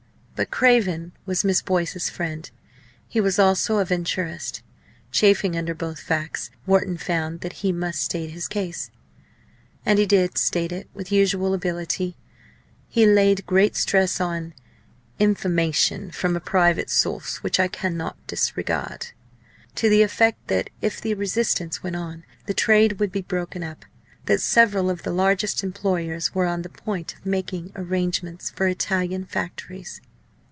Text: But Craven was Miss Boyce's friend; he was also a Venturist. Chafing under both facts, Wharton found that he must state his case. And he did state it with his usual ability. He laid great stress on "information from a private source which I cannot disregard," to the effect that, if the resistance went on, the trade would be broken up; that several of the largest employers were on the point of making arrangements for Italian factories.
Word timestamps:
But 0.33 0.49
Craven 0.49 1.11
was 1.27 1.43
Miss 1.45 1.61
Boyce's 1.61 2.09
friend; 2.09 2.49
he 3.07 3.21
was 3.21 3.37
also 3.37 3.77
a 3.77 3.85
Venturist. 3.85 4.63
Chafing 5.11 5.55
under 5.55 5.75
both 5.75 5.99
facts, 5.99 6.49
Wharton 6.65 6.97
found 6.97 7.41
that 7.41 7.53
he 7.61 7.71
must 7.71 8.01
state 8.01 8.31
his 8.31 8.47
case. 8.47 8.89
And 9.85 9.99
he 9.99 10.07
did 10.07 10.39
state 10.39 10.71
it 10.71 10.89
with 10.95 11.09
his 11.09 11.15
usual 11.19 11.53
ability. 11.53 12.17
He 12.89 13.05
laid 13.05 13.45
great 13.45 13.75
stress 13.75 14.19
on 14.19 14.55
"information 15.19 16.09
from 16.09 16.35
a 16.35 16.39
private 16.39 16.89
source 16.89 17.43
which 17.43 17.59
I 17.59 17.67
cannot 17.67 18.17
disregard," 18.25 19.09
to 19.75 19.89
the 19.91 20.01
effect 20.01 20.47
that, 20.47 20.71
if 20.81 20.99
the 20.99 21.13
resistance 21.13 21.83
went 21.83 21.97
on, 21.97 22.23
the 22.47 22.55
trade 22.55 22.99
would 22.99 23.11
be 23.11 23.21
broken 23.21 23.61
up; 23.63 23.85
that 24.25 24.41
several 24.41 24.89
of 24.89 25.03
the 25.03 25.13
largest 25.13 25.63
employers 25.63 26.33
were 26.33 26.47
on 26.47 26.63
the 26.63 26.69
point 26.69 27.13
of 27.13 27.27
making 27.27 27.71
arrangements 27.75 28.49
for 28.49 28.65
Italian 28.67 29.23
factories. 29.25 30.01